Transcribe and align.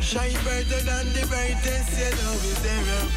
Shine 0.00 0.36
brighter 0.44 0.80
than 0.84 1.06
the 1.14 1.26
brightest 1.28 1.98
yellow 1.98 2.34
is 2.50 2.62
there 2.62 3.08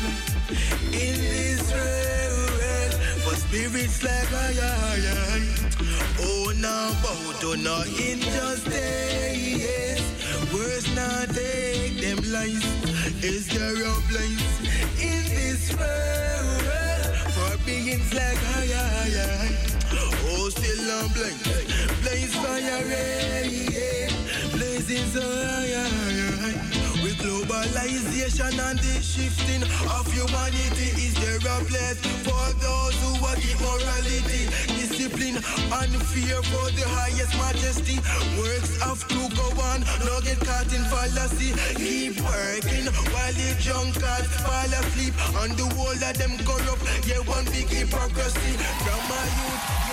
in 0.93 1.16
this 1.20 1.71
world. 1.74 2.93
For 3.24 3.35
spirits 3.35 4.04
like 4.04 4.31
I, 4.31 4.55
I, 4.62 5.41
Oh, 6.20 6.54
now 6.55 6.89
about 6.91 7.41
to 7.41 7.47
oh, 7.47 7.55
no 7.55 7.81
injustice. 7.83 8.71
Words 10.54 10.88
not 10.96 11.29
take 11.36 11.99
them 11.99 12.19
lies. 12.31 12.63
Is 13.24 13.47
there 13.47 13.76
a 13.83 13.96
place 14.08 14.60
in 15.01 15.24
this 15.35 15.74
world 15.76 17.16
for 17.35 17.58
beings 17.66 18.13
like 18.13 18.40
I, 18.55 18.72
I, 18.72 19.49
Oh, 20.31 20.49
still 20.49 20.91
I'm 20.91 21.12
blind. 21.12 21.41
Blaze 22.02 22.35
fire, 22.35 22.85
yeah. 22.88 24.09
blazing 24.53 25.05
so 25.12 25.22
high. 25.22 26.34
Globalization 27.45 28.58
and 28.58 28.80
the 28.80 29.02
shifting 29.04 29.62
of 29.94 30.05
humanity. 30.12 30.90
Is 30.98 31.13
there 31.13 31.38
a 31.38 31.62
place 31.70 32.02
for 32.26 32.45
those 32.58 32.98
who 33.05 33.22
are 33.22 33.38
immorality? 33.38 34.49
Discipline 34.73 35.38
and 35.38 35.94
fear 36.09 36.41
for 36.41 36.73
the 36.73 36.81
highest 36.89 37.38
majesty. 37.38 38.02
Works 38.41 38.81
have 38.81 39.08
to 39.09 39.30
go 39.38 39.45
on, 39.62 39.86
no 40.02 40.22
get 40.22 40.39
caught 40.41 40.73
in 40.73 40.81
fallacy. 40.89 41.53
Keep 41.77 42.17
working 42.26 42.89
while 43.13 43.34
the 43.38 43.53
drunkards 43.62 44.34
fall 44.41 44.72
asleep. 44.81 45.14
And 45.45 45.53
the 45.53 45.70
whole 45.77 45.94
of 45.94 46.17
them 46.17 46.34
corrupt, 46.50 46.81
yeah, 47.05 47.22
one 47.30 47.45
big 47.45 47.70
hypocrisy. 47.70 48.58
From 48.81 49.02
my 49.05 49.22
youth. 49.38 49.86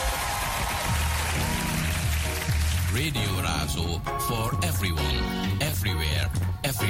Radio 2.96 3.28
Razo 3.44 4.00
for 4.24 4.48
everyone, 4.64 5.60
everywhere. 5.60 6.41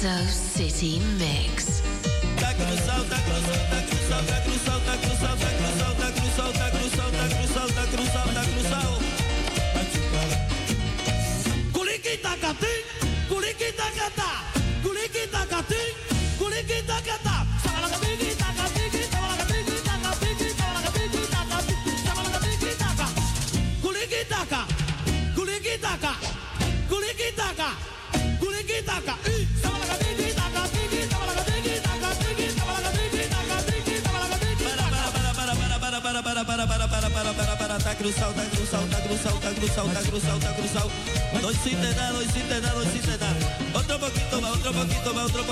So 0.00 0.08
City 0.24 0.98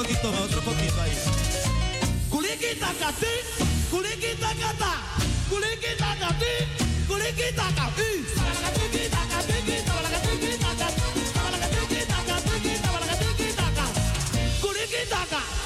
poquito 0.02 0.30
más, 0.30 0.40
otro 0.42 0.60
poquito 0.60 1.00
ahí. 1.00 1.12
Culiquita 2.30 2.92
catí, 3.00 3.34
culiquita 3.90 4.50
catá, 4.60 4.94
culiquita 5.50 6.16
catí, 6.20 6.54
culiquita 7.08 7.66
catí. 7.74 8.10
Culiquita 14.60 15.22
catí, 15.32 15.56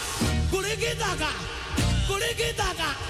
culiquita 0.50 1.10
catí, 1.20 1.34
culiquita 2.08 2.68
catí, 2.80 3.02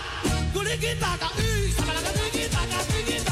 culiquita 0.53 1.19
catí, 1.21 1.49
culiquita 1.73 2.61
catí, 2.73 3.03
culiquita 3.05 3.32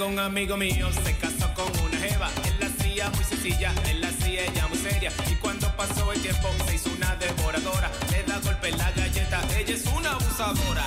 tengo 0.00 0.12
un 0.12 0.18
amigo 0.18 0.56
mío, 0.56 0.88
se 1.04 1.14
casó 1.16 1.52
con 1.52 1.66
una 1.84 1.98
jeva. 1.98 2.30
Él 2.46 2.54
la 2.58 2.66
hacía 2.68 3.10
muy 3.10 3.24
sencilla, 3.24 3.74
él 3.90 4.00
la 4.00 4.08
hacía 4.08 4.46
ella 4.46 4.66
muy 4.68 4.78
seria. 4.78 5.12
Y 5.30 5.34
cuando 5.34 5.66
pasó 5.76 6.10
el 6.12 6.22
tiempo, 6.22 6.48
se 6.66 6.74
hizo 6.76 6.90
una 6.96 7.14
devoradora. 7.16 7.90
Le 8.10 8.22
da 8.22 8.38
golpe 8.38 8.68
en 8.70 8.78
la 8.78 8.90
galleta, 8.92 9.42
ella 9.58 9.74
es 9.74 9.84
una 9.86 10.12
abusadora. 10.12 10.86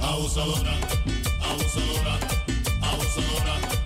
Abusadora, 0.00 0.72
abusadora, 1.42 2.18
abusadora 2.80 3.85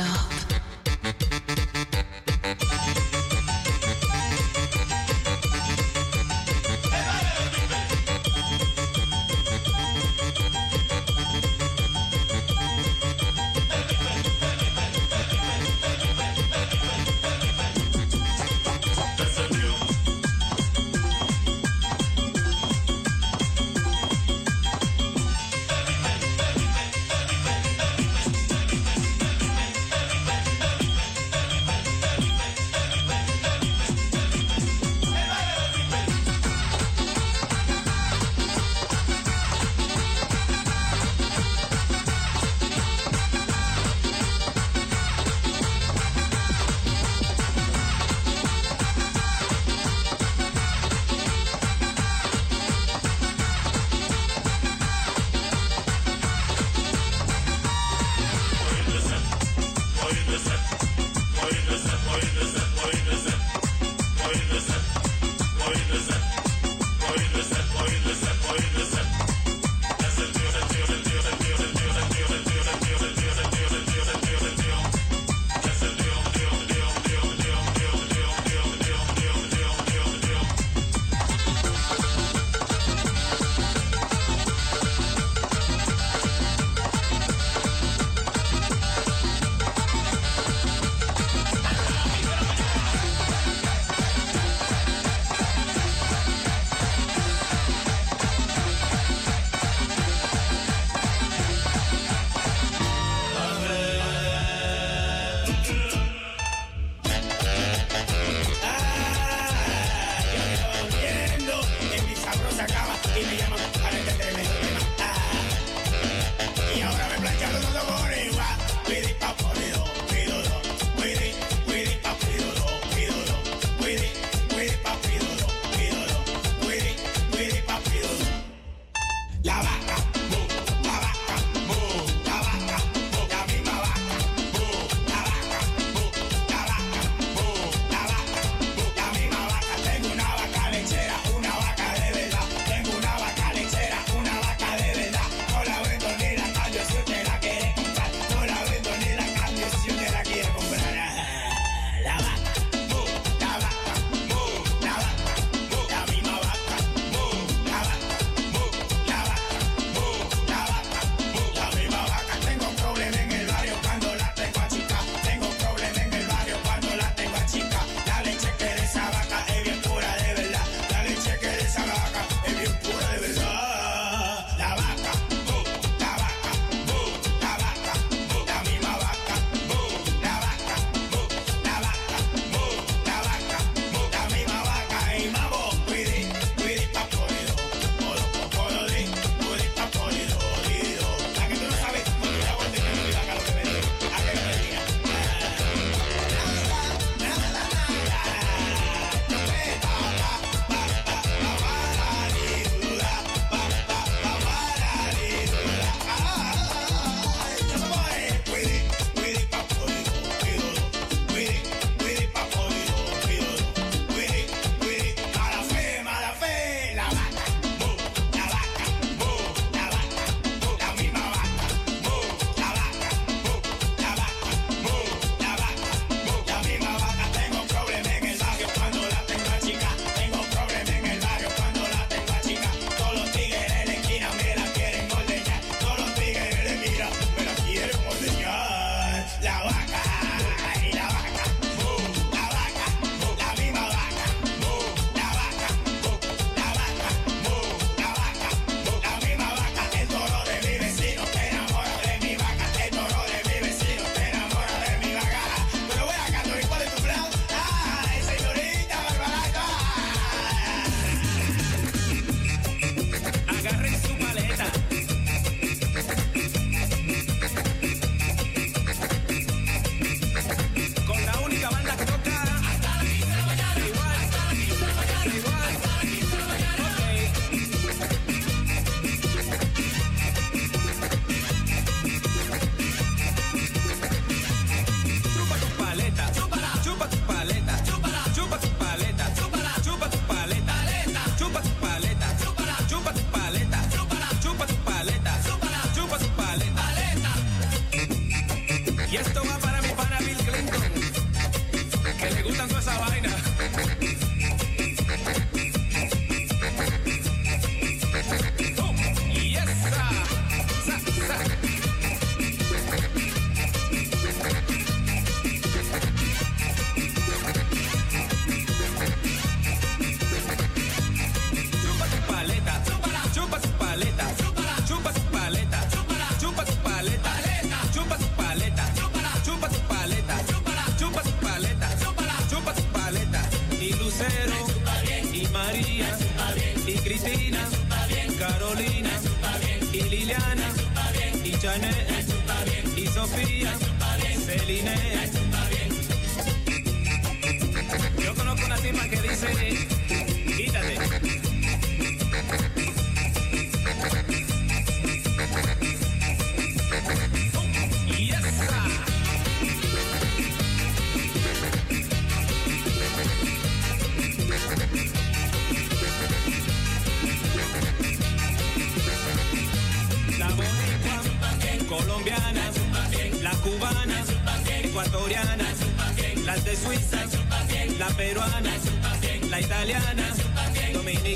Show. 0.00 0.29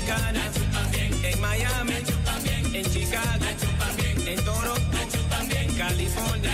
En 0.07 1.41
Miami, 1.41 1.95
en 2.73 2.85
Chicago, 2.91 3.45
en 4.27 4.45
Toronto, 4.45 4.97
California, 5.77 6.51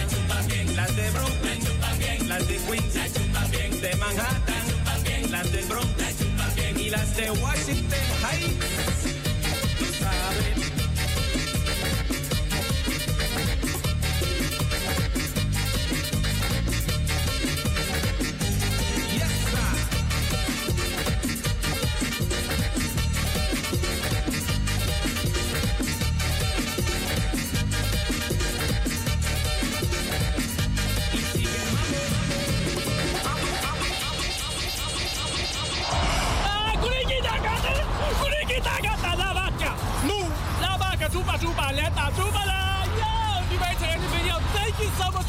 las 0.76 0.96
de 0.96 1.10
Brooklyn, 1.12 2.28
las 2.30 2.48
de 2.48 2.56
Queens, 2.56 3.82
de 3.82 3.96
Manhattan, 3.98 5.32
las 5.32 5.52
del 5.52 5.66
Bronx 5.66 5.92
y 6.78 6.90
las 6.90 7.16
de 7.18 7.32
Washington 7.32 7.91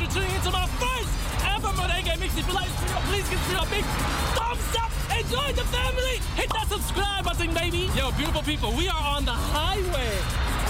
tuning 0.09 0.35
into 0.35 0.51
my 0.51 0.67
first 0.81 1.11
ever 1.47 1.69
Merengue 1.79 2.19
Mix. 2.19 2.37
If 2.39 2.47
you 2.47 2.55
like 2.55 2.69
this 2.69 2.81
video, 2.81 2.99
please 3.11 3.29
give 3.29 3.43
this 3.47 3.59
a 3.59 3.67
big 3.71 3.85
thumbs 4.35 4.77
up 4.79 4.93
join 5.33 5.55
the 5.57 5.65
family! 5.73 6.21
Hit 6.37 6.51
that 6.53 6.69
subscribe 6.69 7.25
button, 7.25 7.55
baby! 7.55 7.89
Yo, 7.97 8.13
beautiful 8.13 8.43
people, 8.43 8.71
we 8.77 8.89
are 8.89 9.05
on 9.17 9.25
the 9.25 9.33
highway. 9.33 10.13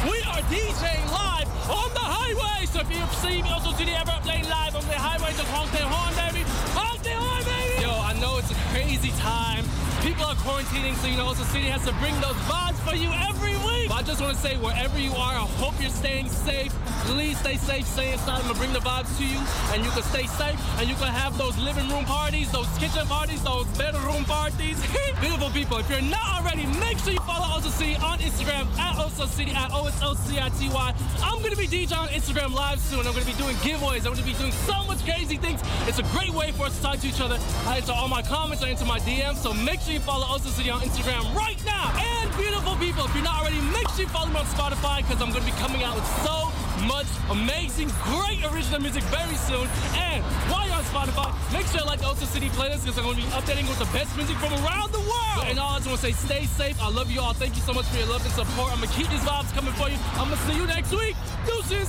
We 0.06 0.22
are 0.30 0.42
DJing 0.46 1.04
live 1.10 1.50
on 1.66 1.90
the 1.98 2.06
highway! 2.06 2.66
So 2.70 2.80
if 2.80 2.88
you 2.94 3.02
see 3.18 3.42
me, 3.42 3.50
also 3.50 3.72
see 3.74 3.90
the 3.90 3.98
ever 3.98 4.14
playing 4.22 4.46
live 4.46 4.76
on 4.76 4.86
the 4.86 4.94
highway, 4.94 5.34
just 5.34 5.50
honk 5.50 5.70
that 5.72 5.82
horn, 5.82 6.14
baby! 6.14 6.46
Honk 6.78 7.02
that 7.02 7.18
horn, 7.18 7.42
baby! 7.42 7.82
Yo, 7.82 7.90
I 7.90 8.14
know 8.22 8.38
it's 8.38 8.50
a 8.54 8.58
crazy 8.70 9.10
time. 9.18 9.64
People 10.06 10.26
are 10.26 10.38
quarantining, 10.38 10.94
so 11.02 11.06
you 11.10 11.16
know, 11.16 11.26
also 11.26 11.42
City 11.50 11.66
has 11.66 11.84
to 11.86 11.92
bring 11.98 12.14
those 12.20 12.38
vibes 12.46 12.78
for 12.86 12.94
you 12.94 13.10
every 13.26 13.56
week. 13.66 13.71
But 13.88 13.94
I 13.94 14.02
just 14.02 14.20
want 14.20 14.34
to 14.34 14.40
say, 14.40 14.56
wherever 14.56 14.98
you 14.98 15.12
are, 15.12 15.34
I 15.34 15.46
hope 15.58 15.74
you're 15.80 15.90
staying 15.90 16.28
safe. 16.28 16.72
Please 17.04 17.38
stay 17.38 17.56
safe, 17.56 17.86
stay 17.86 18.12
inside. 18.12 18.40
I'm 18.40 18.46
gonna 18.46 18.58
bring 18.58 18.72
the 18.72 18.78
vibes 18.80 19.16
to 19.18 19.24
you, 19.26 19.38
and 19.74 19.84
you 19.84 19.90
can 19.90 20.02
stay 20.04 20.26
safe, 20.26 20.58
and 20.78 20.88
you 20.88 20.94
can 20.94 21.12
have 21.12 21.36
those 21.36 21.56
living 21.58 21.88
room 21.88 22.04
parties, 22.04 22.50
those 22.52 22.68
kitchen 22.78 23.06
parties, 23.06 23.42
those 23.42 23.66
bedroom 23.76 24.24
parties. 24.24 24.78
Beautiful 25.20 25.50
people, 25.50 25.78
if 25.78 25.90
you're 25.90 26.00
not 26.02 26.40
already, 26.40 26.66
make 26.78 26.98
sure 26.98 27.12
you 27.12 27.20
follow 27.20 27.46
Oso 27.58 27.70
City 27.70 27.96
on 27.96 28.18
Instagram 28.18 28.66
at 28.78 28.96
Oso 28.96 29.26
City 29.26 29.52
at 29.52 29.72
O 29.72 29.86
S 29.86 30.00
O 30.02 30.14
C 30.14 30.38
I 30.38 30.48
T 30.50 30.68
Y. 30.68 30.94
I'm 31.22 31.42
gonna 31.42 31.56
be 31.56 31.66
DJ 31.66 31.96
on 31.96 32.08
Instagram 32.08 32.54
live 32.54 32.78
soon. 32.78 33.06
I'm 33.06 33.14
gonna 33.14 33.26
be 33.26 33.34
doing 33.34 33.56
giveaways. 33.56 34.06
I'm 34.06 34.14
gonna 34.14 34.22
be 34.22 34.34
doing 34.34 34.52
so 34.52 34.84
much 34.86 35.04
crazy 35.04 35.36
things. 35.36 35.60
It's 35.86 35.98
a 35.98 36.06
great 36.14 36.30
way 36.30 36.52
for 36.52 36.66
us 36.66 36.76
to 36.76 36.82
talk 36.82 36.98
to 37.00 37.08
each 37.08 37.20
other. 37.20 37.38
I 37.66 37.78
answer 37.78 37.92
all 37.92 38.08
my 38.08 38.22
comments, 38.22 38.62
I 38.62 38.68
answer 38.68 38.84
my 38.84 39.00
DMs. 39.00 39.36
So 39.36 39.52
make 39.52 39.80
sure 39.80 39.92
you 39.94 40.00
follow 40.00 40.26
Oso 40.26 40.50
City 40.50 40.70
on 40.70 40.80
Instagram 40.82 41.34
right 41.34 41.58
now. 41.64 41.92
And 41.98 42.30
beautiful 42.36 42.76
people, 42.76 43.04
if 43.04 43.14
you're 43.14 43.24
not 43.24 43.40
already, 43.42 43.60
make 43.72 43.88
sure 43.90 44.04
you 44.04 44.08
follow 44.08 44.28
me 44.28 44.38
on 44.38 44.46
Spotify 44.46 44.98
because 45.02 45.20
I'm 45.20 45.32
gonna 45.32 45.44
be 45.44 45.56
coming 45.58 45.82
out 45.82 45.94
with 45.96 46.06
so 46.22 46.52
much 46.86 47.06
amazing, 47.30 47.90
great 48.04 48.44
original 48.52 48.80
music 48.80 49.02
very 49.04 49.36
soon. 49.36 49.68
And 49.96 50.22
while 50.50 50.66
you're 50.66 50.76
on 50.76 50.84
Spotify, 50.84 51.32
make 51.52 51.66
sure 51.66 51.80
you 51.80 51.86
like 51.86 52.00
the 52.00 52.06
Oso 52.06 52.26
City 52.26 52.48
playlist 52.50 52.84
because 52.84 52.98
I'm 52.98 53.04
gonna 53.04 53.16
be 53.16 53.28
updating 53.32 53.68
with 53.68 53.78
the 53.78 53.90
best 53.96 54.16
music 54.16 54.36
from 54.36 54.52
around 54.64 54.92
the 54.92 55.00
world. 55.00 55.44
And 55.46 55.58
all 55.58 55.74
I 55.74 55.78
just 55.78 55.88
wanna 55.88 55.98
say, 55.98 56.12
stay 56.12 56.44
safe. 56.46 56.80
I 56.82 56.88
love 56.88 57.10
you 57.10 57.20
all. 57.20 57.32
Thank 57.34 57.56
you 57.56 57.62
so 57.62 57.72
much 57.72 57.86
for 57.86 57.98
your 57.98 58.08
love 58.08 58.24
and 58.24 58.34
support. 58.34 58.72
I'm 58.72 58.80
gonna 58.80 58.92
keep 58.92 59.08
these 59.08 59.24
vibes 59.24 59.52
coming 59.54 59.74
for 59.74 59.88
you. 59.88 59.98
I'm 60.14 60.28
gonna 60.28 60.36
see 60.48 60.56
you 60.56 60.66
next 60.66 60.92
week. 60.92 61.16
Deuces. 61.46 61.88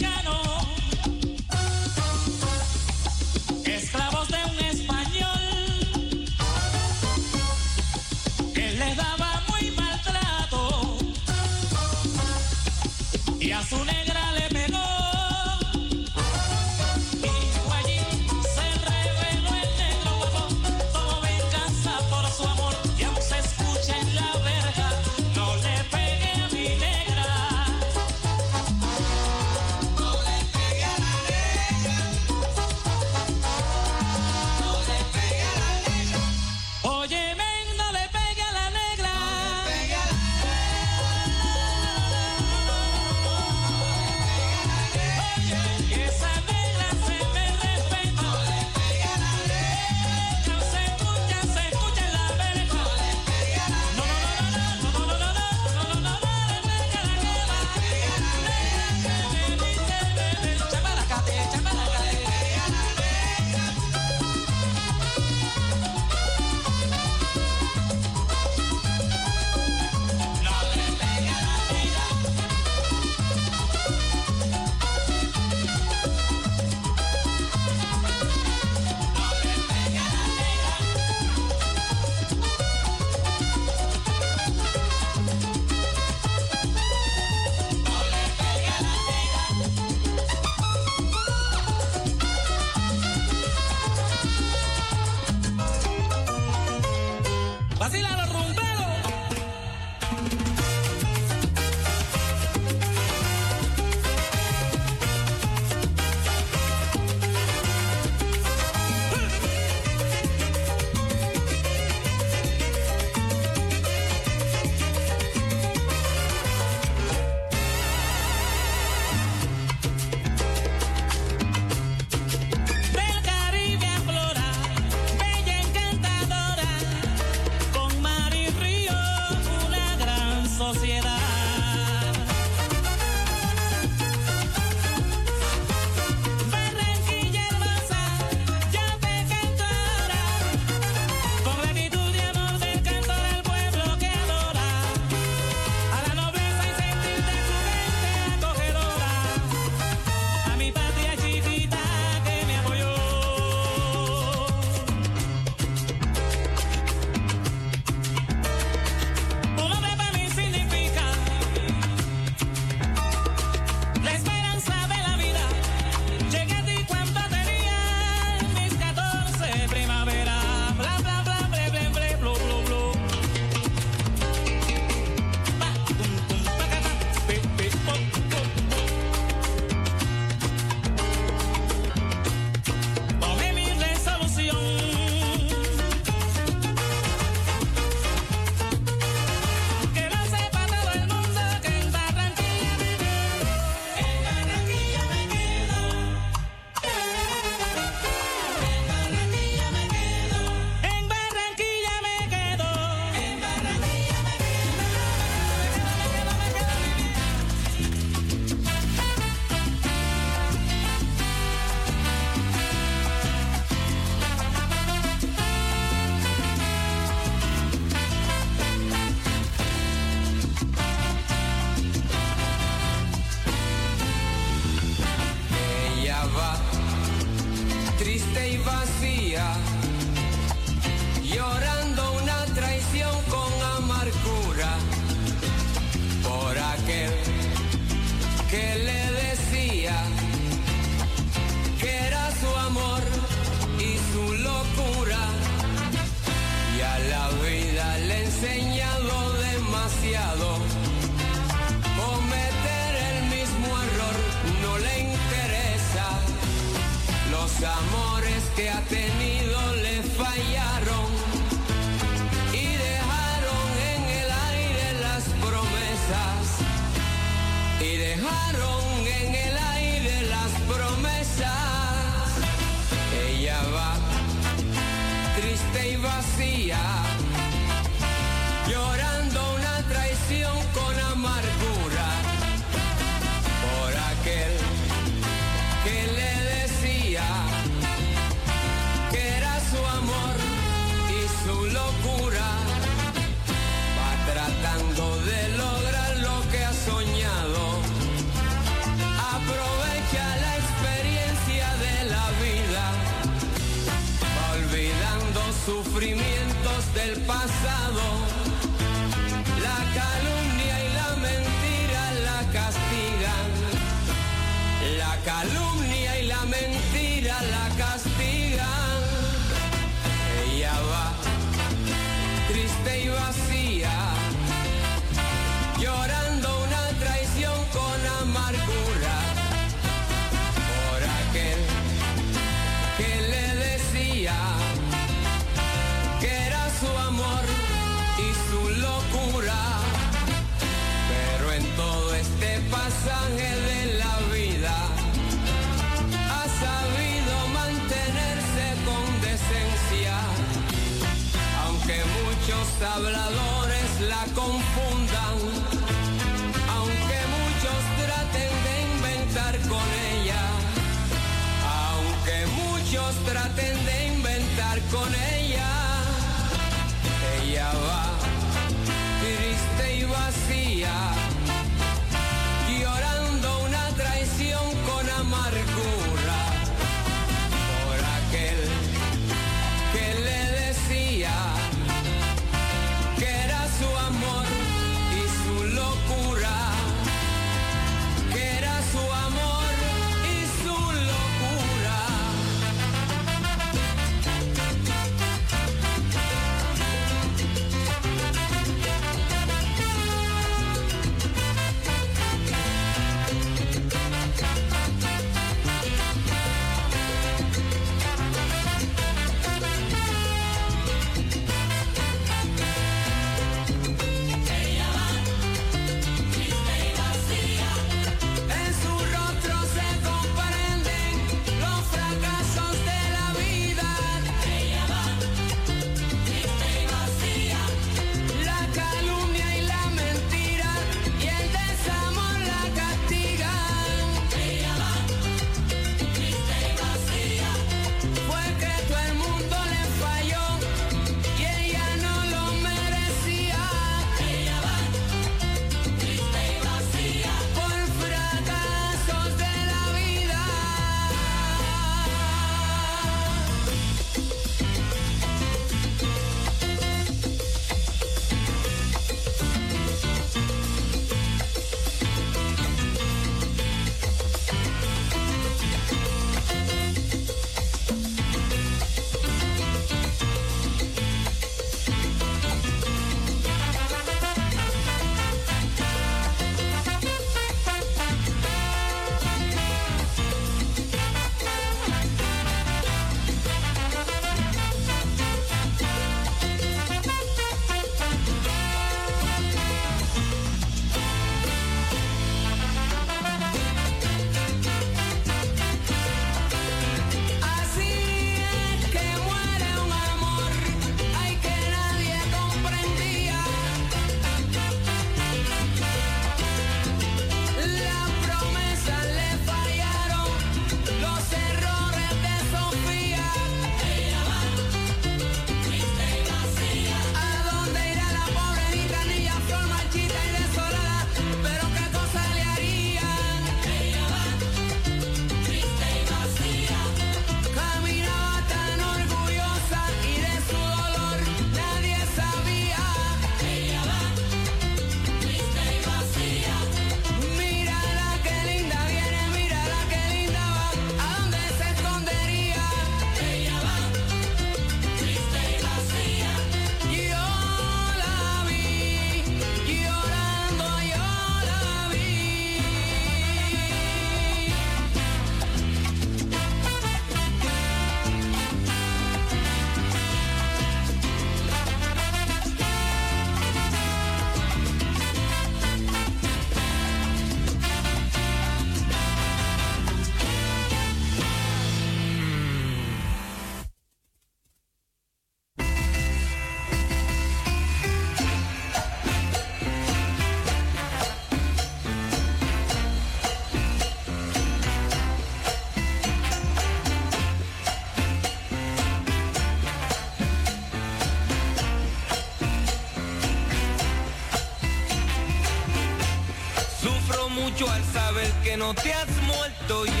No 598.73 598.81
te 598.81 598.93
has 598.93 599.09
muerto 599.23 599.85
y 599.85 600.00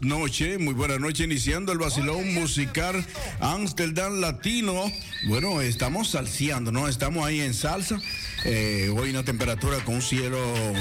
buenas 0.00 0.18
noches, 0.20 0.60
muy 0.60 0.74
buenas 0.74 1.00
noches, 1.00 1.20
iniciando 1.26 1.72
el 1.72 1.78
vacilón 1.78 2.32
musical 2.34 3.04
Amsterdam 3.40 4.20
Latino. 4.20 4.90
Bueno, 5.26 5.60
estamos 5.60 6.10
salseando, 6.10 6.70
¿no? 6.72 6.88
Estamos 6.88 7.26
ahí 7.26 7.40
en 7.40 7.54
salsa. 7.54 8.00
Eh, 8.44 8.92
hoy 8.96 9.10
una 9.10 9.24
temperatura 9.24 9.78
con 9.84 9.96
un 9.96 10.02
cielo 10.02 10.38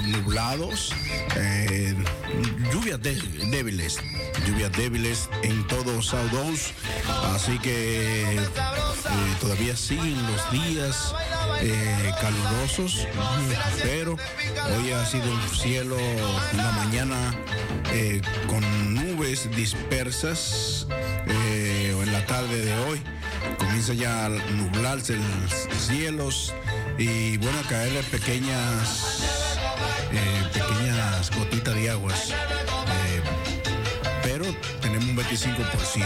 nublados, 0.08 0.94
eh, 1.36 1.96
lluvias 2.72 3.02
de- 3.02 3.16
débiles, 3.50 3.98
lluvias 4.46 4.72
débiles 4.74 5.30
en 5.42 5.66
todo 5.68 6.02
South 6.04 6.30
Downs. 6.32 6.72
Así 7.34 7.58
que 7.60 8.36
eh, 8.36 8.40
todavía 9.42 9.76
siguen 9.76 10.16
los 10.28 10.52
días 10.52 11.16
eh, 11.62 12.12
calurosos, 12.22 13.08
pero 13.82 14.16
hoy 14.78 14.92
ha 14.92 15.04
sido 15.08 15.32
un 15.32 15.50
cielo, 15.58 15.98
una 16.54 16.72
mañana 16.74 17.34
eh, 17.92 18.22
con 18.48 18.94
dispersas, 19.56 20.88
eh, 21.28 21.96
en 22.02 22.12
la 22.14 22.26
tarde 22.26 22.62
de 22.64 22.74
hoy 22.86 23.02
comienza 23.58 23.94
ya 23.94 24.26
a 24.26 24.30
nublarse 24.30 25.16
los 25.16 25.84
cielos 25.86 26.54
y 26.98 27.38
bueno, 27.38 27.58
a 27.60 27.68
caerle 27.68 28.02
pequeñas, 28.04 29.24
eh, 30.12 30.44
pequeñas 30.54 31.32
gotitas 31.38 31.76
de 31.76 31.90
aguas. 31.90 32.30
eh, 32.32 33.22
pero 34.24 34.46
tenemos 34.82 35.06
un 35.10 35.16
25%. 35.16 36.06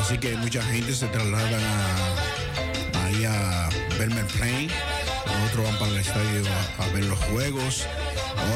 Así 0.00 0.18
que 0.18 0.36
mucha 0.36 0.62
gente 0.62 0.94
se 0.94 1.06
trasladan 1.08 1.62
a, 1.62 3.04
ahí 3.06 3.24
a 3.24 3.68
Belmont 3.98 4.30
Plain, 4.32 4.70
otros 5.48 5.64
van 5.66 5.78
para 5.78 5.90
el 5.90 5.96
estadio 5.98 6.42
a, 6.78 6.84
a 6.84 6.88
ver 6.88 7.04
los 7.04 7.18
juegos, 7.30 7.84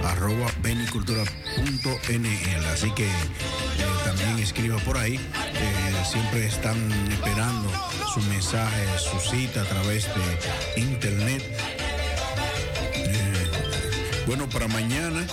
arroba 0.06 0.47
benicultura.nl 0.62 2.66
así 2.74 2.91
que 2.91 3.06
eh, 3.06 3.10
también 4.06 4.39
escriba 4.39 4.78
por 4.80 4.97
ahí 4.97 5.16
eh, 5.16 6.04
siempre 6.10 6.45
están 6.45 6.78
esperando 7.12 7.70
su 8.14 8.22
mensaje 8.22 8.86
su 8.97 9.20
cita 9.20 9.62
a 9.62 9.66
través 9.66 10.08
de 10.76 10.82
internet. 10.82 11.43
Eh, 12.95 13.52
bueno 14.28 14.47
para 14.49 14.68
mañana 14.68 15.26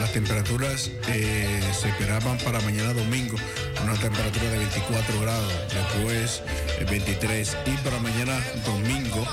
las 0.00 0.12
temperaturas 0.12 0.90
se 1.06 1.88
esperaban 1.88 2.38
para 2.38 2.60
mañana 2.60 2.92
domingo 2.92 3.36
una 3.82 3.94
temperatura 3.94 4.50
de 4.50 4.58
24 4.58 5.20
grados, 5.20 5.52
después 5.72 6.42
eh, 6.78 6.86
23 6.88 7.56
y 7.66 7.70
para 7.78 7.98
mañana 7.98 8.38
domingo 8.64 9.26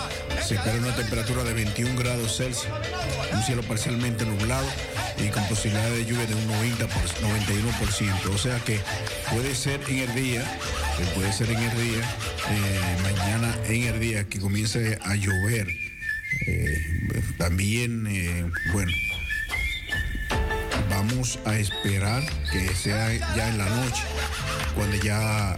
se 0.49 0.55
espera 0.55 0.79
una 0.79 0.95
temperatura 0.95 1.43
de 1.43 1.53
21 1.53 1.95
grados 1.95 2.37
Celsius, 2.37 2.73
un 3.31 3.43
cielo 3.43 3.61
parcialmente 3.61 4.25
nublado 4.25 4.65
y 5.23 5.27
con 5.27 5.47
posibilidad 5.47 5.91
de 5.91 6.03
lluvia 6.05 6.25
de 6.25 6.33
un 6.33 6.47
90 6.47 6.87
por, 6.87 7.03
91%, 7.03 8.33
o 8.33 8.37
sea 8.39 8.57
que 8.61 8.79
puede 9.31 9.53
ser 9.53 9.79
en 9.87 10.09
el 10.09 10.15
día, 10.15 10.43
puede 11.13 11.31
ser 11.33 11.51
en 11.51 11.59
el 11.59 11.77
día, 11.77 12.01
eh, 12.49 12.97
mañana 13.03 13.55
en 13.67 13.83
el 13.93 13.99
día 13.99 14.23
que 14.23 14.39
comience 14.39 14.97
a 15.03 15.13
llover. 15.13 15.67
Eh, 16.47 16.81
también, 17.37 18.07
eh, 18.07 18.49
bueno, 18.73 18.91
vamos 20.89 21.37
a 21.45 21.57
esperar 21.57 22.23
que 22.51 22.73
sea 22.73 23.13
ya 23.35 23.49
en 23.49 23.59
la 23.59 23.69
noche, 23.69 24.01
cuando 24.73 24.95
ya 24.95 25.55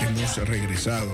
hemos 0.00 0.36
regresado 0.48 1.12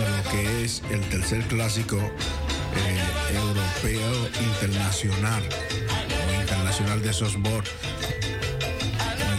lo 0.00 0.30
que 0.30 0.64
es 0.64 0.82
el 0.90 1.00
tercer 1.08 1.42
clásico 1.44 1.96
eh, 1.96 3.36
europeo 3.36 4.28
internacional 4.40 5.42
o 6.28 6.40
internacional 6.40 7.02
de 7.02 7.12
softball, 7.12 7.64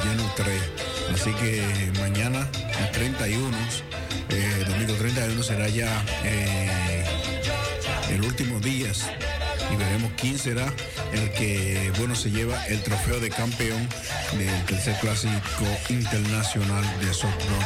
lleno 0.03 0.31
3. 0.35 0.61
Así 1.13 1.31
que 1.33 1.91
mañana, 1.99 2.47
el 2.79 2.91
31, 2.91 3.57
eh, 4.29 4.65
domingo 4.67 4.93
31 4.93 5.43
será 5.43 5.67
ya 5.69 6.03
eh, 6.23 7.05
el 8.09 8.23
último 8.23 8.59
día 8.59 8.91
y 9.71 9.75
veremos 9.75 10.11
quién 10.17 10.37
será 10.37 10.71
el 11.13 11.31
que 11.31 11.91
bueno 11.97 12.15
se 12.15 12.31
lleva 12.31 12.65
el 12.67 12.81
trofeo 12.81 13.19
de 13.19 13.29
campeón 13.29 13.87
del 14.37 14.65
tercer 14.65 14.95
clásico 14.99 15.65
internacional 15.89 16.83
de 16.99 17.13
softball 17.13 17.65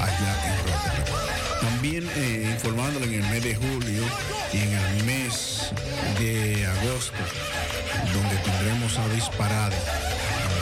allá 0.00 0.46
en 0.46 0.58
Rotterdam. 0.58 1.29
También 1.60 2.08
eh, 2.16 2.50
informándole 2.52 3.06
en 3.06 3.22
el 3.22 3.30
mes 3.30 3.44
de 3.44 3.54
julio 3.54 4.04
y 4.52 4.58
en 4.58 4.72
el 4.72 5.04
mes 5.04 5.72
de 6.18 6.66
agosto, 6.66 7.18
donde 8.14 8.36
tendremos 8.36 8.98
a 8.98 9.08
disparade. 9.08 9.76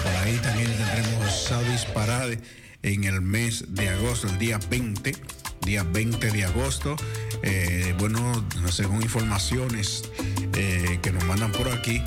Por 0.02 0.12
ahí 0.22 0.36
también 0.38 0.70
tendremos 0.72 1.52
a 1.52 1.62
disparade 1.62 2.40
en 2.82 3.04
el 3.04 3.20
mes 3.20 3.64
de 3.68 3.88
agosto, 3.88 4.28
el 4.28 4.38
día 4.38 4.58
20, 4.70 5.14
día 5.62 5.82
20 5.84 6.30
de 6.30 6.44
agosto. 6.44 6.96
Eh, 7.42 7.94
bueno, 7.98 8.46
según 8.70 9.02
informaciones 9.02 10.10
eh, 10.54 10.98
que 11.02 11.12
nos 11.12 11.24
mandan 11.24 11.52
por 11.52 11.68
aquí, 11.68 12.02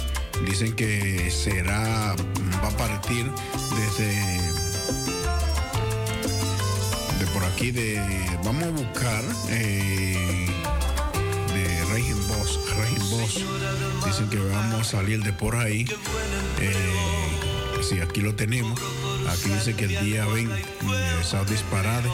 dicen 0.45 0.73
que 0.73 1.29
será, 1.31 2.15
va 2.63 2.67
a 2.67 2.77
partir 2.77 3.25
desde 3.77 4.50
de 7.69 8.01
vamos 8.43 8.63
a 8.63 8.71
buscar 8.71 9.23
eh, 9.49 10.47
de 11.53 11.85
Regen 11.93 12.27
Boss 12.27 12.59
Regen 12.75 13.09
Boss. 13.11 13.45
Dicen 14.03 14.29
que 14.31 14.37
vamos 14.37 14.81
a 14.81 14.83
salir 14.83 15.21
de 15.23 15.31
por 15.31 15.55
ahí 15.55 15.85
eh, 16.59 16.73
sí 17.83 17.99
aquí 17.99 18.21
lo 18.21 18.33
tenemos. 18.33 18.79
Aquí 19.29 19.49
dice 19.49 19.75
que 19.75 19.85
el 19.85 20.03
día 20.03 20.25
20 20.25 20.59
eh, 20.59 20.65
South 21.23 21.47
Disparade 21.47 22.09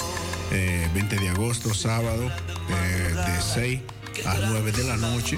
eh, 0.51 0.89
20 0.93 1.15
de 1.15 1.29
agosto 1.29 1.73
sábado 1.73 2.29
eh, 2.69 3.13
de 3.15 3.41
6 3.41 3.79
a 4.25 4.35
9 4.49 4.73
de 4.73 4.83
la 4.83 4.97
noche. 4.97 5.37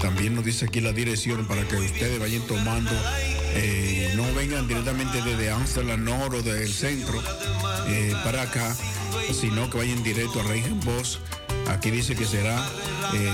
También 0.00 0.34
nos 0.34 0.44
dice 0.44 0.64
aquí 0.64 0.80
la 0.80 0.92
dirección 0.92 1.46
para 1.46 1.62
que 1.62 1.76
ustedes 1.76 2.18
vayan 2.18 2.42
tomando 2.42 2.90
eh, 3.54 4.12
no 4.16 4.32
vengan 4.34 4.66
directamente 4.66 5.22
desde 5.22 5.50
Amsterdam 5.50 6.04
Nord 6.04 6.34
o 6.34 6.42
del 6.42 6.72
centro 6.72 7.22
eh, 7.88 8.14
para 8.24 8.42
acá, 8.42 8.76
sino 9.32 9.70
que 9.70 9.78
vayan 9.78 10.02
directo 10.02 10.40
a 10.40 10.44
Boss. 10.84 11.20
Aquí 11.68 11.90
dice 11.90 12.14
que 12.14 12.24
será 12.24 12.68
eh, 13.14 13.32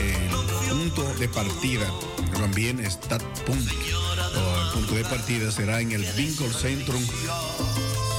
el 0.00 0.68
punto 0.70 1.04
de 1.14 1.28
partida, 1.28 1.86
también 2.32 2.88
Start 2.90 3.24
Punkt, 3.44 3.70
o 3.70 4.66
el 4.66 4.72
punto 4.72 4.94
de 4.94 5.04
partida 5.04 5.50
será 5.50 5.80
en 5.80 5.92
el 5.92 6.06
Winkle 6.16 6.52
Centrum 6.52 7.02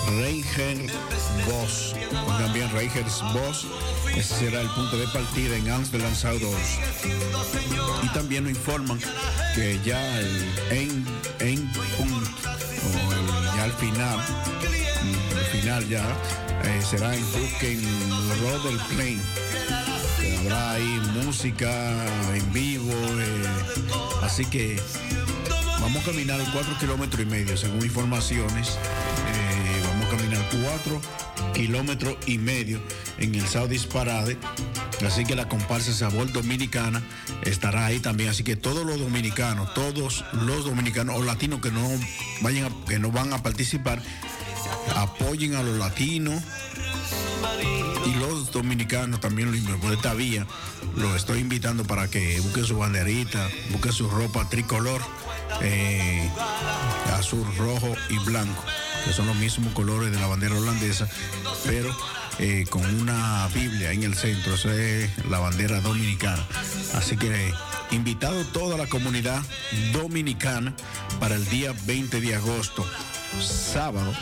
Reiger 0.07 0.87
Boss, 1.45 1.93
o 2.25 2.37
también 2.37 2.71
Reigers 2.71 3.21
Boss. 3.33 3.67
Ese 4.15 4.35
será 4.35 4.61
el 4.61 4.69
punto 4.69 4.97
de 4.97 5.07
partida 5.07 5.55
en 5.55 5.69
Amsterdam 5.69 6.15
South 6.15 6.41
Y 8.03 8.07
también 8.09 8.43
nos 8.43 8.53
informan 8.53 8.99
que 9.53 9.79
ya 9.83 10.19
el 10.19 10.45
en, 10.71 11.05
en 11.39 11.71
punto, 11.97 12.29
o 12.85 13.55
ya 13.55 13.63
al 13.63 13.73
final, 13.73 14.19
final 15.51 15.87
ya, 15.89 16.03
eh, 16.63 16.81
será 16.81 17.13
en 17.13 17.31
Brooklyn 17.31 17.81
Roder 18.41 18.79
Plain. 18.89 19.21
Habrá 20.39 20.73
ahí 20.73 21.01
música 21.23 22.05
en 22.33 22.53
vivo, 22.53 22.93
eh, 22.93 23.47
así 24.23 24.45
que 24.45 24.79
vamos 25.81 26.03
a 26.03 26.05
caminar 26.05 26.39
cuatro 26.53 26.77
kilómetros 26.79 27.21
y 27.21 27.25
medio, 27.25 27.57
según 27.57 27.83
informaciones. 27.83 28.77
Caminar 30.17 30.43
cuatro 30.63 31.01
kilómetros 31.53 32.17
y 32.25 32.37
medio 32.37 32.79
en 33.17 33.35
el 33.35 33.47
Saudis 33.47 33.85
Parade. 33.85 34.37
Así 35.05 35.25
que 35.25 35.35
la 35.35 35.47
comparsa 35.47 35.93
Sabor 35.93 36.31
Dominicana 36.31 37.01
estará 37.43 37.85
ahí 37.85 37.99
también. 37.99 38.29
Así 38.29 38.43
que 38.43 38.55
todos 38.55 38.85
los 38.85 38.99
dominicanos, 38.99 39.73
todos 39.73 40.25
los 40.33 40.65
dominicanos 40.65 41.15
o 41.17 41.23
latinos 41.23 41.61
que 41.61 41.71
no 41.71 41.87
vayan 42.41 42.73
que 42.87 42.99
no 42.99 43.11
van 43.11 43.33
a 43.33 43.43
participar, 43.43 44.01
apoyen 44.95 45.55
a 45.55 45.63
los 45.63 45.77
latinos 45.77 46.41
y 48.05 48.13
los 48.19 48.51
dominicanos 48.51 49.19
también 49.19 49.51
por 49.81 49.93
esta 49.93 50.13
vía 50.13 50.47
los 50.95 51.15
estoy 51.15 51.39
invitando 51.39 51.83
para 51.83 52.07
que 52.07 52.39
busquen 52.39 52.65
su 52.65 52.77
banderita, 52.77 53.47
busquen 53.71 53.91
su 53.91 54.09
ropa 54.09 54.49
tricolor, 54.49 55.01
eh, 55.61 56.29
azul, 57.13 57.45
rojo 57.57 57.93
y 58.09 58.17
blanco, 58.19 58.63
que 59.07 59.13
son 59.13 59.27
los 59.27 59.37
mismos 59.37 59.73
colores 59.73 60.11
de 60.11 60.19
la 60.19 60.27
bandera 60.27 60.55
holandesa, 60.55 61.07
pero 61.65 61.95
eh, 62.39 62.65
con 62.69 62.83
una 62.99 63.47
Biblia 63.53 63.93
en 63.93 64.03
el 64.03 64.15
centro, 64.15 64.55
esa 64.55 64.75
es 64.75 65.09
la 65.29 65.39
bandera 65.39 65.79
dominicana. 65.79 66.45
Así 66.93 67.15
que 67.15 67.53
invitado 67.91 68.43
toda 68.47 68.77
la 68.77 68.85
comunidad 68.87 69.41
dominicana 69.93 70.75
para 71.21 71.35
el 71.35 71.45
día 71.47 71.73
20 71.85 72.19
de 72.19 72.35
agosto, 72.35 72.85
sábado, 73.39 74.13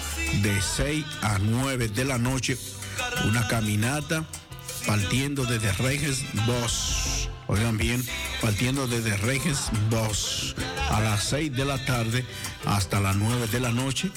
de 0.43 0.61
6 0.61 1.03
a 1.23 1.39
9 1.39 1.88
de 1.88 2.05
la 2.05 2.19
noche, 2.19 2.55
una 3.27 3.47
caminata 3.47 4.23
partiendo 4.86 5.45
desde 5.45 5.71
Reyes 5.73 6.21
Bosch. 6.45 7.14
Oigan 7.47 7.77
bien, 7.77 8.03
partiendo 8.41 8.87
desde 8.87 9.15
Reyes 9.17 9.69
Bosch 9.89 10.55
a 10.89 10.99
las 10.99 11.25
6 11.25 11.55
de 11.55 11.65
la 11.65 11.83
tarde 11.85 12.25
hasta 12.65 12.99
las 12.99 13.15
9 13.15 13.47
de 13.47 13.59
la 13.59 13.71
noche. 13.71 14.09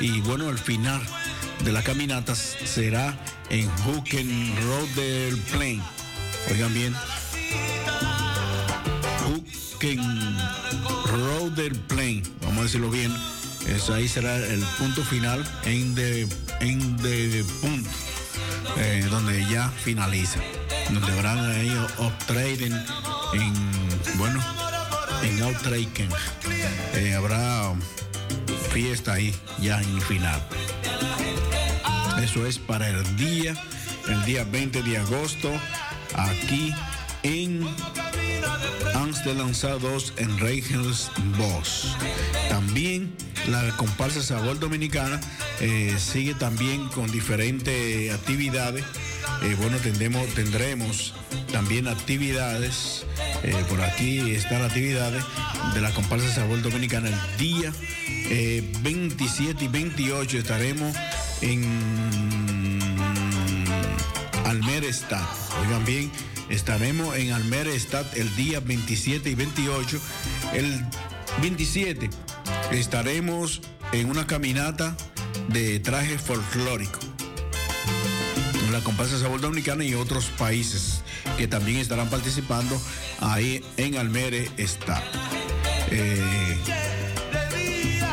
Y 0.00 0.20
bueno, 0.20 0.48
el 0.50 0.58
final 0.58 1.00
de 1.64 1.72
la 1.72 1.82
caminata 1.82 2.34
será 2.34 3.18
en 3.50 3.68
Hooken 3.78 4.56
Road 4.62 4.88
del 4.94 5.36
Plain. 5.52 5.82
Oigan 6.50 6.74
bien, 6.74 6.94
Hooken 9.24 10.38
Road 11.06 11.50
del 11.52 11.74
Plain, 11.74 12.22
vamos 12.42 12.58
a 12.58 12.62
decirlo 12.64 12.90
bien. 12.90 13.12
Eso 13.66 13.94
ahí 13.94 14.06
será 14.06 14.36
el 14.36 14.62
punto 14.78 15.02
final 15.02 15.44
en 15.64 15.96
de, 15.96 16.28
en 16.60 16.96
de 16.98 17.44
punto, 17.60 17.90
eh, 18.76 19.04
donde 19.10 19.44
ya 19.50 19.68
finaliza. 19.70 20.38
Donde 20.90 21.12
habrán 21.12 21.38
ahí 21.50 21.70
up-trading 21.98 22.74
en, 23.34 24.18
bueno, 24.18 24.40
en 25.22 25.42
Outraken. 25.42 26.08
Eh, 26.94 27.14
habrá 27.14 27.74
fiesta 28.72 29.14
ahí 29.14 29.34
ya 29.58 29.80
en 29.80 29.88
el 29.96 30.02
final. 30.02 30.42
Eso 32.22 32.46
es 32.46 32.58
para 32.58 32.88
el 32.88 33.16
día, 33.16 33.54
el 34.08 34.24
día 34.24 34.44
20 34.44 34.82
de 34.82 34.98
agosto, 34.98 35.50
aquí 36.14 36.72
en 37.22 37.66
Amsterdam 39.16 39.52
2 39.80 40.12
en 40.18 40.36
Boss. 41.38 41.96
También 42.50 43.10
la 43.48 43.74
comparsa 43.78 44.22
Sabor 44.22 44.58
Dominicana 44.58 45.18
eh, 45.60 45.96
sigue 45.98 46.34
también 46.34 46.88
con 46.88 47.10
diferentes 47.10 48.12
actividades. 48.12 48.84
Eh, 49.42 49.56
bueno, 49.58 49.78
tendremos, 49.78 50.26
tendremos 50.34 51.14
también 51.50 51.88
actividades. 51.88 53.06
eh, 53.42 53.64
por 53.70 53.80
aquí 53.80 54.32
están 54.32 54.62
actividades 54.62 55.24
de 55.72 55.80
la 55.80 55.90
comparsa 55.92 56.30
Sabor 56.34 56.60
Dominicana. 56.60 57.08
El 57.08 57.38
día 57.38 57.72
eh, 58.30 58.62
27 58.82 59.64
y 59.64 59.68
28 59.68 60.38
estaremos 60.38 60.94
en 61.40 61.64
Almerestat. 64.44 65.26
Oigan 65.62 65.84
bien, 65.86 66.10
estaremos 66.48 67.16
en 67.16 67.32
Almerestat 67.32 68.16
el 68.16 68.34
día 68.36 68.60
27 68.60 69.30
y 69.30 69.34
28. 69.34 70.00
El 70.52 70.84
27 71.40 72.10
estaremos 72.72 73.60
en 73.92 74.10
una 74.10 74.26
caminata 74.26 74.96
de 75.48 75.80
traje 75.80 76.18
folclórico. 76.18 76.98
La 78.72 78.80
comparsa 78.80 79.18
Sabor 79.18 79.40
Dominicana 79.40 79.84
y 79.84 79.94
otros 79.94 80.26
países 80.26 81.02
que 81.36 81.48
también 81.48 81.78
estarán 81.78 82.10
participando 82.10 82.80
ahí 83.20 83.64
en 83.76 83.96
Almere 83.96 84.50
está. 84.56 85.02
Eh, 85.90 86.58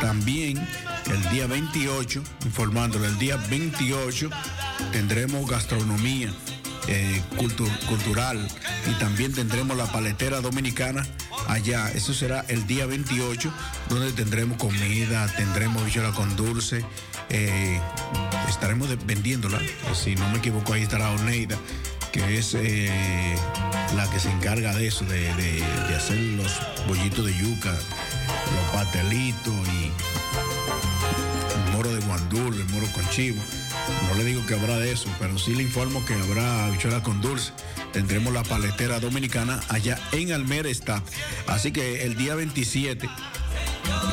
también 0.01 0.65
el 1.11 1.29
día 1.31 1.47
28, 1.47 2.23
informándole, 2.45 3.07
el 3.07 3.17
día 3.17 3.37
28 3.49 4.29
tendremos 4.91 5.49
gastronomía 5.49 6.31
eh, 6.87 7.21
cultu- 7.37 7.69
cultural 7.87 8.45
y 8.89 8.93
también 8.99 9.33
tendremos 9.33 9.77
la 9.77 9.85
paletera 9.91 10.41
dominicana 10.41 11.05
allá. 11.47 11.89
Eso 11.91 12.13
será 12.13 12.45
el 12.47 12.67
día 12.67 12.85
28, 12.85 13.51
donde 13.89 14.11
tendremos 14.11 14.57
comida, 14.57 15.27
tendremos 15.37 15.83
bichola 15.85 16.11
con 16.11 16.35
dulce. 16.35 16.83
eh, 17.29 17.79
estaremos 18.49 18.89
vendiéndola. 19.05 19.59
Si 19.95 20.15
no 20.15 20.27
me 20.29 20.37
equivoco, 20.37 20.73
ahí 20.73 20.83
estará 20.83 21.09
Oneida, 21.11 21.57
que 22.11 22.37
es 22.37 22.53
eh, 22.53 23.35
la 23.95 24.07
que 24.11 24.19
se 24.19 24.29
encarga 24.29 24.73
de 24.75 24.87
eso, 24.87 25.03
de, 25.05 25.33
de- 25.35 25.63
de 25.87 25.95
hacer 25.95 26.17
los 26.17 26.51
bollitos 26.87 27.25
de 27.25 27.33
yuca, 27.37 27.71
los 27.71 28.71
pastelitos 28.73 29.53
y 29.69 29.91
el 31.65 31.71
moro 31.71 31.91
de 31.93 31.99
guandul, 32.01 32.53
el 32.55 32.65
moro 32.69 32.87
con 32.93 33.07
chivo. 33.09 33.41
No 34.07 34.15
le 34.15 34.23
digo 34.23 34.45
que 34.45 34.53
habrá 34.53 34.77
de 34.77 34.91
eso, 34.91 35.09
pero 35.19 35.37
sí 35.37 35.55
le 35.55 35.63
informo 35.63 36.05
que 36.05 36.13
habrá 36.13 36.65
habichuela 36.65 37.01
con 37.03 37.21
dulce. 37.21 37.51
Tendremos 37.91 38.33
la 38.33 38.43
paletera 38.43 38.99
dominicana 38.99 39.59
allá 39.69 39.99
en 40.11 40.31
Almere 40.33 40.71
está. 40.71 41.03
Así 41.47 41.71
que 41.71 42.03
el 42.03 42.15
día 42.15 42.35
27, 42.35 43.09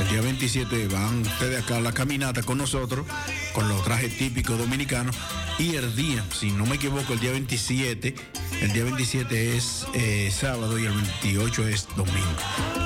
el 0.01 0.09
día 0.09 0.21
27 0.21 0.89
van 0.89 1.23
ustedes 1.23 1.63
acá 1.63 1.77
a 1.77 1.81
la 1.81 1.93
caminata 1.93 2.43
con 2.43 2.59
nosotros, 2.59 3.07
con 3.53 3.69
los 3.69 3.83
trajes 3.85 4.17
típicos 4.17 4.59
dominicanos. 4.59 5.17
Y 5.59 5.77
el 5.77 5.95
día, 5.95 6.25
si 6.33 6.51
no 6.51 6.65
me 6.65 6.77
equivoco, 6.77 7.13
el 7.13 7.21
día 7.21 7.33
27, 7.33 8.15
el 8.63 8.73
día 8.73 8.85
27 8.85 9.57
es 9.57 9.87
eh, 9.95 10.33
sábado 10.35 10.79
y 10.79 10.87
el 10.87 10.93
28 10.93 11.69
es 11.69 11.87
domingo. 11.97 12.37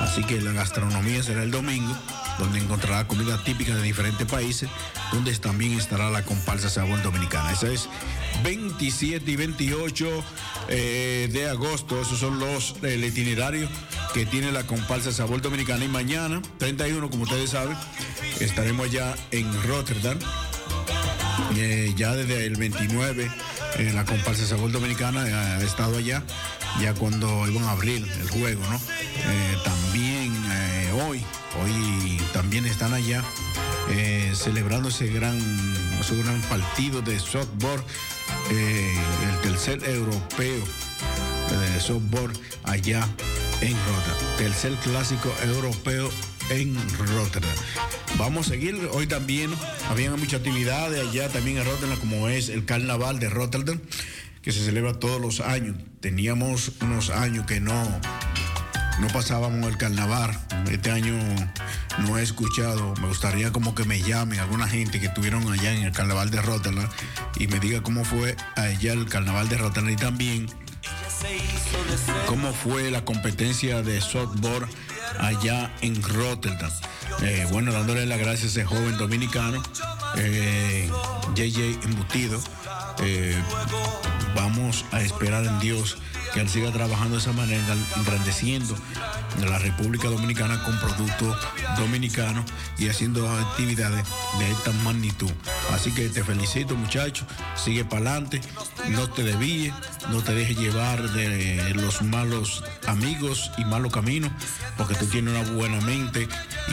Así 0.01 0.23
que 0.23 0.41
la 0.41 0.51
gastronomía 0.51 1.23
será 1.23 1.43
el 1.43 1.51
domingo, 1.51 1.95
donde 2.37 2.59
encontrará 2.59 3.07
comida 3.07 3.41
típica 3.43 3.75
de 3.75 3.81
diferentes 3.81 4.27
países, 4.27 4.69
donde 5.11 5.33
también 5.35 5.73
estará 5.73 6.09
la 6.09 6.23
comparsa 6.23 6.69
sabor 6.69 7.01
dominicana. 7.01 7.51
Esa 7.51 7.67
es 7.67 7.89
27 8.43 9.29
y 9.29 9.35
28 9.35 10.23
eh, 10.69 11.29
de 11.31 11.49
agosto. 11.49 12.01
Esos 12.01 12.19
son 12.19 12.39
los 12.39 12.75
el 12.83 13.03
itinerario 13.03 13.67
que 14.13 14.25
tiene 14.25 14.51
la 14.51 14.65
comparsa 14.65 15.11
sabor 15.11 15.41
dominicana. 15.41 15.85
Y 15.85 15.87
mañana, 15.87 16.41
31, 16.57 17.09
como 17.09 17.23
ustedes 17.23 17.51
saben, 17.51 17.77
estaremos 18.39 18.87
allá 18.87 19.15
en 19.31 19.51
Rotterdam. 19.63 20.17
Eh, 21.57 21.93
ya 21.95 22.13
desde 22.13 22.45
el 22.45 22.55
29, 22.55 23.31
eh, 23.77 23.91
la 23.93 24.03
comparsa 24.05 24.45
Sabor 24.45 24.71
Dominicana 24.71 25.21
ha 25.23 25.61
estado 25.61 25.97
allá, 25.97 26.23
ya 26.81 26.93
cuando 26.93 27.47
iban 27.47 27.63
a 27.63 27.71
abrir 27.71 28.05
el 28.19 28.29
juego, 28.29 28.61
¿no? 28.69 28.79
También 29.63 30.33
hoy, 31.07 31.23
hoy 31.61 32.14
también 32.35 32.65
están 32.65 32.93
allá 32.93 33.23
eh, 33.91 34.33
celebrando 34.35 34.89
ese 34.89 35.07
gran, 35.07 35.37
ese 36.01 36.17
gran 36.17 36.41
partido 36.41 37.01
de 37.01 37.17
softball, 37.17 37.81
eh, 38.51 38.93
el 39.31 39.41
tercer 39.41 39.81
europeo 39.89 40.61
de 41.49 41.79
softball 41.79 42.33
allá 42.63 43.07
en 43.61 43.71
Rotterdam. 43.71 44.37
Tercer 44.37 44.73
clásico 44.83 45.33
europeo 45.45 46.09
en 46.49 46.75
Rotterdam. 46.97 47.55
Vamos 48.17 48.47
a 48.47 48.49
seguir. 48.49 48.89
Hoy 48.91 49.07
también 49.07 49.49
habían 49.89 50.19
muchas 50.19 50.41
actividades 50.41 51.07
allá 51.07 51.29
también 51.29 51.59
en 51.59 51.65
Rotterdam, 51.65 51.97
como 51.99 52.27
es 52.27 52.49
el 52.49 52.65
carnaval 52.65 53.17
de 53.19 53.29
Rotterdam, 53.29 53.79
que 54.41 54.51
se 54.51 54.59
celebra 54.65 54.99
todos 54.99 55.21
los 55.21 55.39
años. 55.39 55.77
Teníamos 56.01 56.73
unos 56.81 57.11
años 57.11 57.45
que 57.45 57.61
no, 57.61 58.01
no 58.99 59.07
pasábamos 59.07 59.67
el 59.67 59.77
carnaval. 59.77 60.37
Este 60.69 60.91
año 60.91 61.13
no 61.99 62.17
he 62.17 62.23
escuchado. 62.23 62.93
Me 63.01 63.07
gustaría 63.07 63.51
como 63.51 63.75
que 63.75 63.83
me 63.85 64.01
llamen 64.01 64.39
alguna 64.39 64.67
gente 64.67 64.99
que 64.99 65.07
estuvieron 65.07 65.51
allá 65.51 65.73
en 65.73 65.83
el 65.83 65.91
carnaval 65.91 66.31
de 66.31 66.41
Rotterdam 66.41 66.87
y 67.37 67.47
me 67.47 67.59
diga 67.59 67.81
cómo 67.81 68.05
fue 68.05 68.35
allá 68.55 68.93
el 68.93 69.07
carnaval 69.07 69.49
de 69.49 69.57
Rotterdam 69.57 69.91
y 69.91 69.95
también 69.95 70.47
cómo 72.27 72.53
fue 72.53 72.91
la 72.91 73.03
competencia 73.03 73.81
de 73.81 74.01
softball 74.01 74.67
allá 75.19 75.71
en 75.81 76.01
Rotterdam. 76.01 76.71
Eh, 77.21 77.47
bueno, 77.51 77.71
dándole 77.71 78.05
las 78.05 78.19
gracias 78.19 78.43
a 78.43 78.47
ese 78.47 78.65
joven 78.65 78.97
dominicano, 78.97 79.61
eh, 80.17 80.89
JJ 81.35 81.83
Embutido. 81.83 82.39
Eh, 82.99 83.41
vamos 84.35 84.85
a 84.91 85.01
esperar 85.01 85.45
en 85.45 85.59
Dios 85.59 85.97
que 86.33 86.41
él 86.41 86.49
siga 86.49 86.71
trabajando 86.71 87.15
de 87.15 87.21
esa 87.21 87.31
manera, 87.31 87.75
engrandeciendo 87.95 88.75
la 89.47 89.57
República 89.57 90.09
Dominicana 90.09 90.61
con 90.63 90.77
productos 90.79 91.37
dominicanos 91.77 92.45
y 92.77 92.89
haciendo 92.89 93.29
actividades 93.29 94.05
de 94.39 94.51
esta 94.51 94.71
magnitud. 94.83 95.31
Así 95.71 95.91
que 95.91 96.09
te 96.09 96.23
felicito, 96.23 96.75
muchacho. 96.75 97.25
Sigue 97.55 97.85
para 97.85 98.11
adelante, 98.11 98.41
no 98.89 99.09
te 99.09 99.23
desvíes, 99.23 99.73
no 100.09 100.21
te 100.21 100.33
dejes 100.33 100.57
llevar 100.57 101.09
de 101.11 101.73
los 101.75 102.01
malos 102.01 102.63
amigos 102.87 103.51
y 103.57 103.65
malos 103.65 103.93
caminos, 103.93 104.31
porque 104.77 104.95
tú 104.95 105.05
tienes 105.07 105.33
una 105.33 105.51
buena 105.53 105.79
mente 105.81 106.27